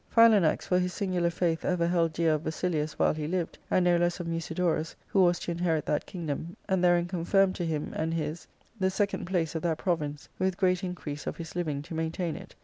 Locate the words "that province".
9.61-10.27